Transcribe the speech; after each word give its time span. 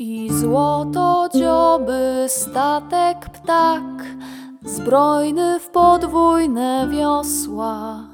I 0.00 0.28
złoto 0.32 1.28
dzioby 1.34 2.24
statek 2.28 3.30
ptak, 3.30 3.82
zbrojny 4.62 5.60
w 5.60 5.70
podwójne 5.70 6.88
wiosła. 6.90 8.08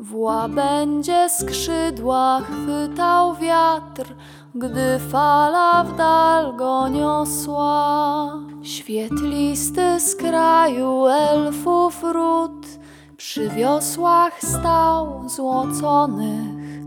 W 0.00 0.14
łabędzie 0.14 1.28
skrzydła 1.28 2.40
chwytał 2.40 3.34
wiatr, 3.34 4.14
gdy 4.54 4.98
fala 4.98 5.84
w 5.84 5.96
dal 5.96 6.56
go 6.56 6.88
niosła. 6.88 8.32
Świetlisty 8.62 10.00
z 10.00 10.16
kraju 10.16 11.06
elfów 11.06 12.02
ród, 12.02 12.66
przy 13.16 13.48
wiosłach 13.48 14.40
stał 14.42 15.28
złoconych, 15.28 16.82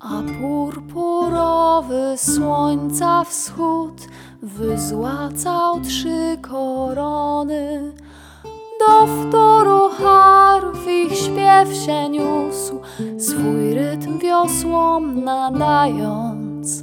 a 0.00 0.22
purpurowy 1.80 2.18
słońca 2.18 3.24
wschód 3.24 4.08
wyzłacał 4.42 5.80
trzy 5.80 6.38
korony. 6.42 7.92
Do 8.80 9.06
wtóru 9.06 9.88
harf 9.88 10.88
ich 10.88 11.18
śpiew 11.18 11.74
się 11.86 12.08
niósł, 12.08 12.80
swój 13.18 13.74
rytm 13.74 14.18
wiosłom 14.18 15.24
nadając. 15.24 16.82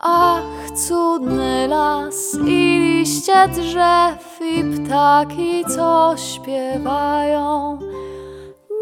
Ach, 0.00 0.70
cudny 0.88 1.68
las 1.68 2.34
i 2.46 2.78
liście 2.78 3.48
drzew 3.48 4.40
i 4.40 4.64
ptaki, 4.64 5.64
co 5.76 6.14
śpiewają. 6.16 7.78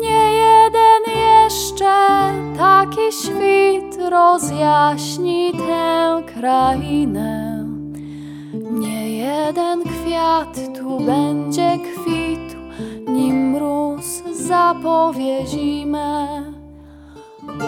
Nie 0.00 0.34
jeden 0.34 1.16
jeszcze 1.22 2.06
taki 2.58 3.12
świt 3.12 3.57
rozjaśni 4.10 5.52
tę 5.52 6.22
krainę. 6.34 7.64
Nie 8.70 9.18
jeden 9.18 9.82
kwiat 9.82 10.58
tu 10.78 11.00
będzie 11.00 11.78
kwitł, 11.78 12.56
nim 13.08 13.50
mróz 13.50 14.22
zapowie 14.30 15.46
zimę. 15.46 16.42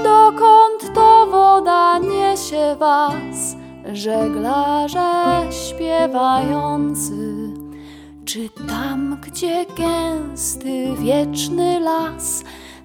Dokąd 0.05 0.95
to 0.95 1.27
woda 1.31 1.99
niesie 1.99 2.77
was, 2.79 3.57
żeglarze 3.93 5.41
śpiewający? 5.51 7.51
Czy 8.25 8.49
tam, 8.69 9.17
gdzie 9.27 9.67
gęsty, 9.77 10.93
wieczny 10.99 11.81
las, 11.81 12.40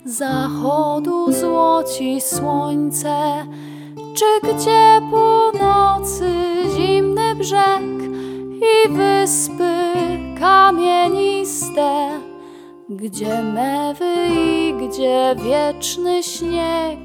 zachodu 0.05 1.31
złoci 1.31 2.21
słońce? 2.21 3.45
Czy 4.13 4.25
gdzie 4.43 5.01
północy 5.11 6.33
zimny 6.75 7.35
brzeg 7.35 7.81
i 8.55 8.89
wyspy 8.89 9.73
kamieniste? 10.39 12.09
Gdzie 12.89 13.43
mewy 13.43 14.27
i 14.35 14.73
gdzie 14.73 15.35
wieczny 15.43 16.23
śnieg 16.23 16.99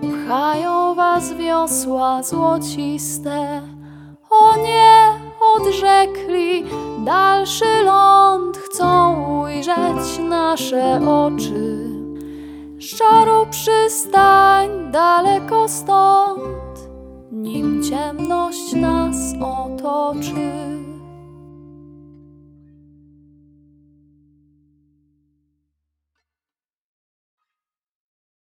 pchają 0.00 0.94
was 0.94 1.34
wiosła 1.34 2.22
złociste? 2.22 3.62
O 4.30 4.56
nie, 4.56 4.94
odrzekli, 5.54 6.64
dalszy 7.04 7.84
ląd 7.84 8.56
chcą 8.56 9.16
ujrzeć 9.42 10.18
nasze 10.28 11.00
oczy. 11.08 12.01
Szaru 12.82 13.46
przystań 13.50 14.92
daleko 14.92 15.68
stąd, 15.68 16.88
nim 17.32 17.82
ciemność 17.82 18.72
nas 18.72 19.16
otoczy. 19.40 20.71